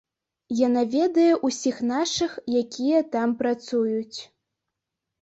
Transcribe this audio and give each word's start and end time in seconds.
Яна 0.67 0.83
ведае 0.95 1.27
ўсіх 1.47 1.77
нашых, 1.93 2.31
якія 2.65 3.07
там 3.15 3.39
працуюць. 3.45 4.19